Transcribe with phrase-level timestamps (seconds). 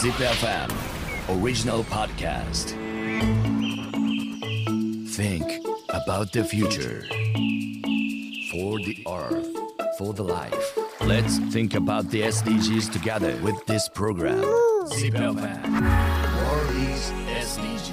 [0.00, 0.70] Zip FM
[1.28, 2.70] original podcast.
[5.10, 5.44] Think
[5.90, 7.04] about the future.
[8.50, 9.46] For the earth,
[9.98, 10.78] for the life.
[11.02, 14.40] Let's think about the SDGs together with this program.
[14.86, 15.68] Zip FM
[16.48, 17.92] World is SDGs.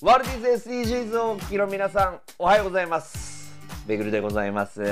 [0.00, 3.52] ワールディズ SDGs をお聞きの皆さんおはようございます
[3.86, 4.86] ベグルでございますも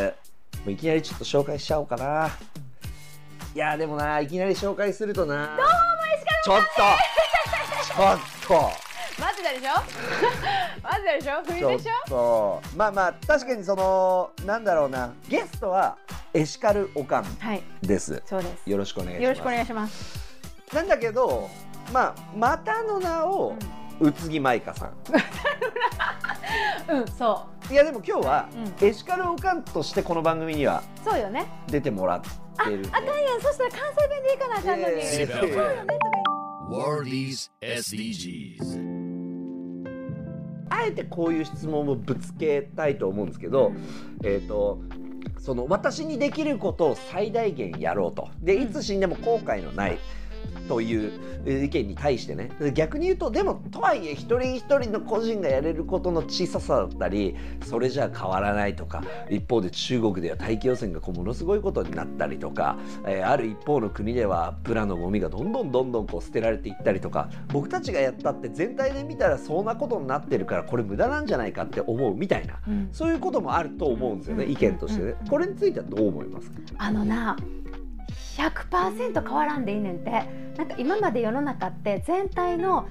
[0.67, 2.31] ういきなりちょっと紹介しちゃおうかな
[3.55, 5.47] いやでもないきなり紹介するとな。
[5.49, 5.63] どうも
[6.45, 6.73] ちょっと
[7.85, 8.19] ちょっ
[8.49, 8.55] と。
[9.21, 9.73] マジでしょ？
[10.83, 11.43] マジでしょ？
[11.45, 12.63] 冬でしちょっと。
[12.77, 15.13] まあまあ確かにそのなんだろうな。
[15.29, 15.97] ゲストは
[16.33, 17.63] エシカルオカンょはい。
[17.83, 18.23] です。
[18.25, 18.71] そうです。
[18.71, 19.23] よろしくお願いします。
[19.25, 20.75] よろしくお願いします。
[20.75, 21.51] なんだけど
[21.93, 23.55] まあまたの名を
[24.01, 24.93] 宇津木舞香さん。
[26.89, 28.49] うんそいやでも今日は、
[28.81, 31.47] うエシカルオカンとしてこの番組にはうそうよね。
[31.69, 32.21] 出てもらっ
[32.59, 32.85] あかんやん。
[33.41, 34.95] そしたら関西弁でいいかなあかんのに。
[34.95, 35.99] いやいやいやそうよね
[36.71, 39.03] World is SDGs.
[40.71, 43.73] あえてこういう質問をぶつけたいと思うんですけど、
[44.25, 44.81] えっ、と
[45.39, 48.31] その私にできることを最大限やろうと。
[48.41, 49.99] でいつ死んでも後悔のない
[50.73, 51.13] という
[51.45, 52.51] えー意見に対してね。
[52.59, 72.89] で逆に言うとでもとはいえ一人一人の個人がやれることの小ささだったりそれじゃ変わらないとか一方で中国では大気汚染がこうものすごいことになったりとか、えーある一方の国ではプラのゴミがどんどんどんどんこう捨てられていったりとか僕たちがやったって全体で見たらそんなことになってるからこれ無駄なんじゃないかって思うみたいなうん。
[72.93, 75.15] そういうこともあると思うんですよね、うん意見としてね。
[75.21, 75.29] うん。
[75.29, 76.57] これについてはどう思いますか？
[76.79, 77.37] あのな
[78.37, 80.43] 100%変わらんでいいねんて。
[80.57, 82.87] なんか今まで世の中って全体の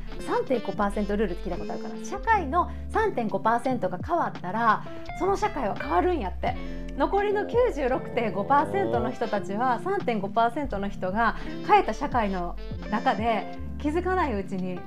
[0.48, 4.84] 3.5%ルールって聞いたことあるから社会の3.5%が変わったら
[5.20, 6.56] その社会は変わるんやって。
[6.98, 12.58] 残りの96.5%の人たちは3.5%の人が変えた社会の
[12.92, 14.80] 中で気づかないうちに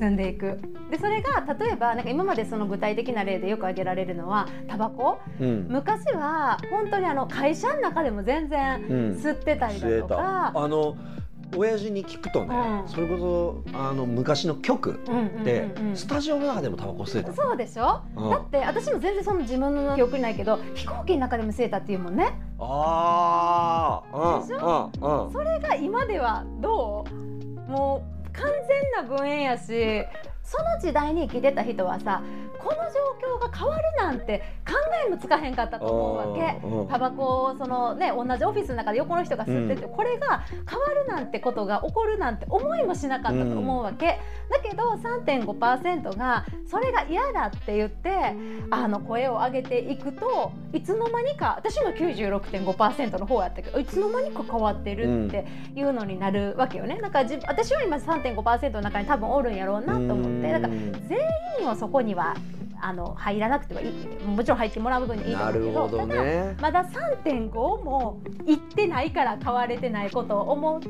[0.00, 0.58] 進んでいく。
[0.90, 5.20] でそれが例えばなんか今までその具体的な例でよく挙げられるのはタバコ。
[5.38, 5.66] うん。
[5.68, 9.12] 昔は本当にあの会社の中でも全然うん。
[9.16, 10.96] 吸ってたりだとか、あの
[11.56, 12.88] 親父に聞くとね、うん。
[12.88, 15.44] それこそあの昔の局うんうんうんうん。
[15.44, 18.30] で、スタジオの中でもタバコ吸えたそうでしょ、うん。
[18.30, 22.40] だって私も全然その自分の記憶にないけど飛行機の中でも吸えたっていうもんね。
[22.58, 25.32] ああでしうんうん。
[25.32, 27.04] それが今ではど
[27.68, 27.70] う？
[27.70, 30.04] もう完全な分煙やし
[30.42, 32.22] その時代に生きてた人はさ
[33.20, 34.74] 状況が変わるなんて考
[35.06, 36.66] えもつかへんかったと思うわけ。
[36.66, 44.18] うんうんタバコをそのね同じオフィスの中で横の人が吸ってて、これが変わるなんてことが起こるなんて思いもしなかったと思うわけ、
[44.50, 48.34] だけど3.5%がそれが嫌だって言って
[48.70, 56.98] あの声を上げていくといつの間にか私も96.5%の方やったけどいつの間にか変わってるっていうのになるわけよね。
[57.00, 60.52] だから自私は今3.5%の中に多分おるんやろうなと思って。
[60.52, 60.72] だから
[61.08, 61.18] 全
[61.60, 62.34] 員をそこには
[62.82, 63.92] あの入らなくてはいい
[64.24, 70.88] もちろん入ってもらう部分にいいとな思うけどどただねまだ3.5もいってないから変われてないことを思うと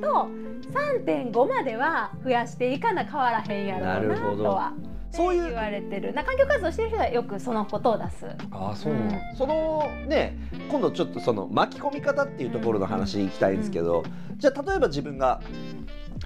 [0.73, 4.73] 3.5までは増やしていかな変わらへんやろうななるほどとは。
[5.13, 8.27] そういう言われてるな環境活動してる人はよくそのことを出す。
[8.53, 10.37] あそう、うんそのね
[10.71, 14.05] 今度ちょっとその巻き込み方っていうところの話いきたいんですけど、
[14.37, 15.41] じゃあ例えば自分が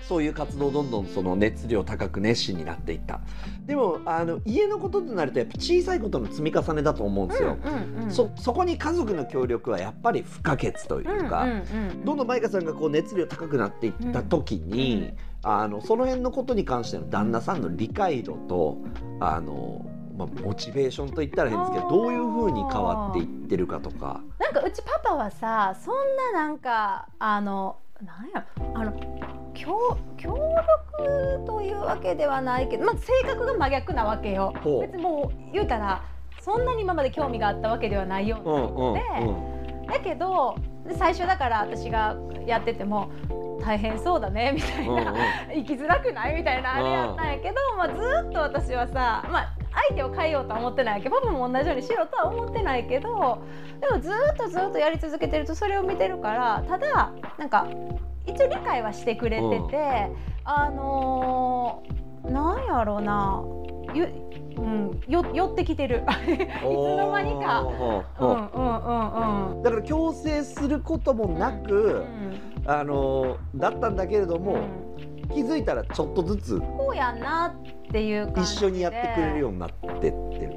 [0.09, 3.21] そういう活動をどんどんその熱量高く熱心になっていった。
[3.67, 12.05] でもあの家のこととなるとやっぱ小さいことの積み重ねだと思うんですよ、うんうんそそこに家族の協力はやっぱり不可欠というか、うんうんうん。
[12.05, 18.79] どんどんマイカさんがこう熱量高くなっていった時に、うんあのその辺のことに関しての旦那さんの理解度と
[19.21, 19.85] あの、
[20.17, 24.23] まあ、モチベーションといったら変ですけどどういうふうに変わっていってるかとか。
[24.39, 25.95] なんかうちパパはさそん
[26.33, 28.93] ななんかあのなんやあの
[29.55, 30.37] 協協
[30.99, 34.53] 力というわけではないけど、まあ、性格が真逆なわけよ。
[34.63, 34.81] ほう。
[34.83, 36.05] 別にもう言うたら
[36.41, 40.57] そんなに今まで興味があったわけではないようなうんうんでだけど
[40.87, 42.17] で最初だから私が
[42.47, 43.11] やってても
[43.65, 45.15] 大変そうだねみたいな、
[45.55, 49.57] 生きづらくないみたいなあれやったんやけど、まあ、ずっと私はさ、まあ、
[49.89, 51.09] 相手を変えようとは思ってないけ。
[51.09, 53.39] どパパも同じようにしろとは思ってないけど
[53.81, 57.67] でもずっとずっとやり続けてるとそれを見てるからただなんか
[58.27, 60.11] 一応理解はしてくれてて、
[60.45, 63.43] あのーなんやろうな。
[63.95, 64.09] ゆ、
[64.57, 66.05] うん、よ寄ってきてる。
[66.25, 67.61] いつの間にか。
[67.61, 69.63] うんうんうんうん。
[69.63, 72.05] だから強制することもなく、
[72.67, 74.57] あのだったんだけれども、
[75.33, 78.67] 気づいたらちょっとずつこうやんなっていう感じで。
[78.67, 80.55] 一緒にやってくれるようになってってる。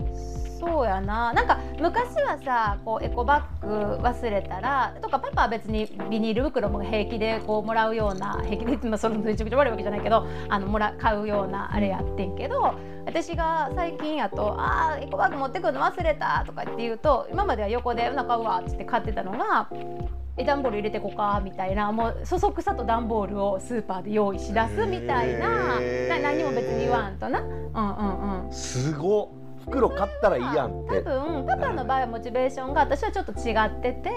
[0.60, 1.34] そうやな。
[1.34, 12.74] なんか昔はさこうエコバッグ忘れたらとかパパは別にビニール袋も平気でこうもらうような平気でってそのめちゃくちゃ悪いわけじゃないけどあのもら買うようなあれやってんけど
[13.06, 19.70] 私が最近やと「あーエコバッグ持ってくるの忘れた」とかって言うと今までは横で「うな買うわ」っつって買ってたのが
[20.40, 25.80] え段ボール入れてこかみたいなもうそそくさと段ボールをスーパーで用意し出すみたいな。
[26.10, 27.40] な何も別に言わんとな。
[27.40, 28.54] うんうんうん。
[28.54, 29.28] すごっ
[29.68, 31.02] 袋買ったらいいやんって。
[31.02, 34.12] 多分パパの場合はモチベーションが私はちょっと違ってて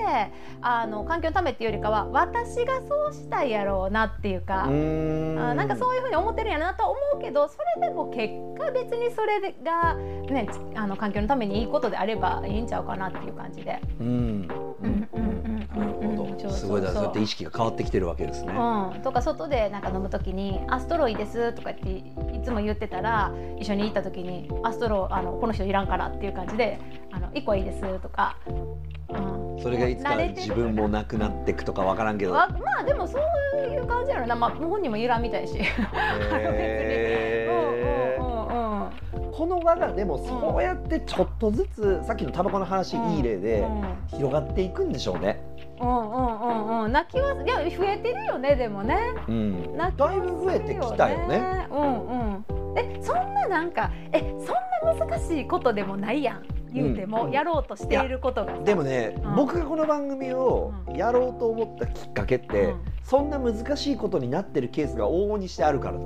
[0.60, 4.66] あの環境のためっていうよりかは私がそうしたいやろうなっていうか。
[4.68, 13.80] うなんかそういうふうに思ってるんやなとは思うけどそれでも結果別にそれが、ね、ちあの環境のためにいいことであればいいんちゃうかなっていう感じで。
[14.00, 14.06] うん。
[14.06, 16.50] うんうんうんなるほど。
[16.50, 18.52] すごいだそうやって意識が変わってきてるわけですね。
[18.52, 22.02] うん、とか外でなんか飲む時に「あストローいいです」とかって
[22.40, 26.78] いつも言ってたら一緒に行った時に「あストローあのこの人いらんから」っていう感じで
[27.12, 32.32] 「あの1個いいです」とか、うん、それがいつか自分もなくなっていくとかわからんけど。
[32.32, 33.22] わまあでもそう
[33.68, 35.58] いう感じやろな、まあ、本人もいらんみたいし。
[35.58, 37.52] へー。
[37.52, 38.90] うんうんうんうん。
[39.32, 43.66] この輪がでもそうやってちょっとずつさっきのタバコの話いい例で
[44.08, 45.49] 広がっていくんでしょうね。
[45.80, 46.92] うんうんうんうん。
[46.92, 48.98] 泣きはいや増えてるよねでもね。
[49.28, 51.66] うん、泣きだいぶ増えてきたよね。
[51.70, 52.78] うんうん。
[52.78, 54.52] えそんななんかえそ
[54.94, 56.42] んな難しいことでもないやん
[56.72, 58.62] 言うても、うんやろうとしていることがさ。
[58.62, 59.34] でもね、うん。
[59.36, 62.80] 僕がこの番組をやろうと思ったきっかけって、うん。
[63.02, 66.04] そんな難しいことになってるケースが往々にしてあるからだ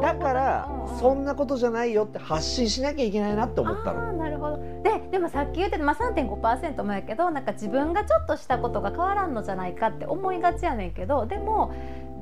[0.00, 0.68] だから、
[1.00, 4.12] そんなことじゃないよって発信しなきゃいけないなって思ったの。
[4.12, 4.58] なるほど。
[4.82, 11.72] ででもさっき言ってた、まあ、3.5%もやけどなんか自分がちょっとしたことが変わらんのじゃないかって思いがちやねんけどでも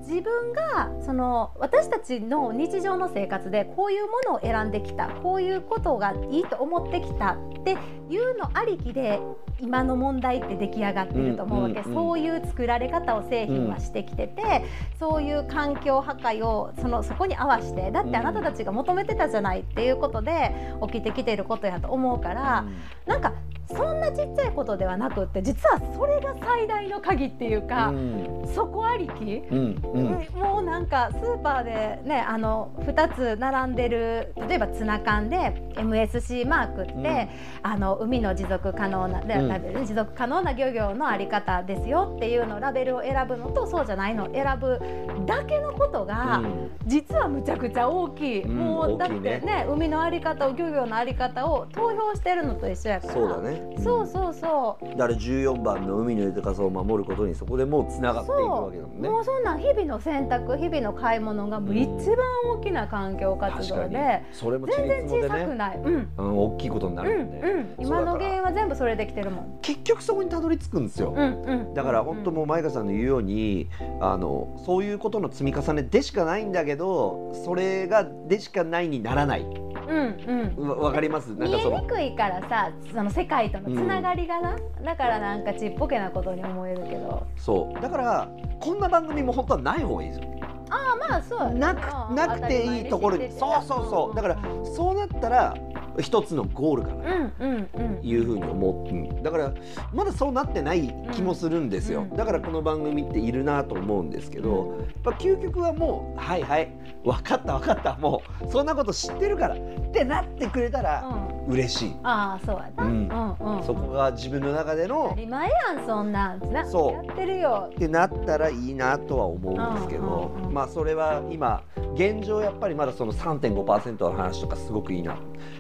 [0.07, 7.77] 自分がその私たちの日常の生活でこういうものを選んできたこういうことがいいと思ってきたって
[8.11, 9.19] いうのありきで
[9.61, 14.65] 今の問題って出来上がってると思うわけ、うんうんうんそういう作られ方を製品はしてきてて、
[14.99, 22.65] そういう環境破壊をそのそこに合わせてだってあなたたちが求めてたじゃないっていうことで起きてきてることやと思うから、
[23.07, 23.33] なんか
[23.69, 28.47] そんなちっちゃいことではなくって実はそれが最大の鍵っていううか、ん。
[28.55, 30.41] そこありき、うんうん。
[30.41, 37.29] もうなんかスーパーでねあの2つ並んでる例えばツナ缶で MSC マークって、うん。
[37.63, 39.49] あの海の持続可能な、でうん。
[39.49, 44.79] ラベル持続可能な漁業のあり方ですよっていうのラベルを選ぶのとそうじゃないのを選ぶ
[45.27, 46.71] だけのことが、うん。
[46.87, 48.57] 実はむちゃくちゃ大きい、うん。
[48.57, 53.13] もうだってねね海のあり方を漁業のあり方を投票してるのと一緒やから。
[53.13, 53.63] そうだね。
[53.83, 54.89] そうそうそう。
[54.91, 59.09] だから14番の海の豊かさを守ることにそこでもうつながっていくわけだもんね。
[59.09, 59.25] もう。
[59.25, 59.59] そんなん。
[59.59, 62.17] 日々の選択日々の買い物がもう一番
[62.59, 66.09] 大きな環境活動でそれもち全然小さくね、ない、うん。
[66.17, 67.41] うん、大きいことになうんるもんね。
[67.79, 69.59] うん、今の原因は全部それできてるもん。
[69.63, 71.15] 結局そこにたどり着くんですよ。
[71.17, 73.69] うんうん、だから本当もう前川さんの言うように
[74.01, 79.47] あのそういうことの積み重ねでしかないんだけどそれがでしかないにならない
[79.89, 80.69] うんうん。
[80.69, 81.29] わわかります？
[81.35, 81.81] なん見えかその。
[81.81, 87.27] にくいからさその世界とのつながりがな、だからなんかちっぽけなことに思えるけど。
[87.37, 87.81] そう。
[87.81, 88.29] だから
[88.61, 90.27] こんな番組も本当はない方がいいですよ
[90.71, 93.17] ああまあそうやなくなくていいところ。
[93.17, 94.17] にそうそうそう。
[94.17, 95.55] だからそうなったら
[96.01, 97.15] 一つのゴールかな。
[97.17, 98.07] うんうんうん。
[98.07, 99.53] いうふうに思う、うんだから
[99.93, 102.17] まだそうなってない気もするんですよ、うん。
[102.17, 106.71] だからこの番組っているなと思うんですけど、やっぱ究極はもうはいはい
[107.05, 109.59] 分かった分かったもうそんなこと知ってるからっ
[109.93, 113.09] てなってくれたらうん嬉しい、ああそうやな、ううん。
[113.09, 116.53] んうんうん、そこが自分の中で当のたり前やんそんなん。
[116.53, 117.07] なそう。
[117.07, 117.71] やってるよ。
[117.71, 120.55] ってなったらいいなとは思うんですけど、うんうんうん。
[120.55, 121.63] まあそれは今
[121.95, 125.19] 現状やっぱりまだその3.5%の話とかすごくいいな。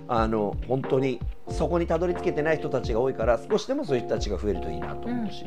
[0.08, 5.44] あの本当にそこにたどり着けてない人たちが多いから少しでもそういう人たちが増えるといいなとうん思うし。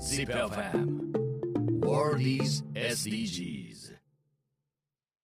[0.00, 3.87] ZipFM World is SDGs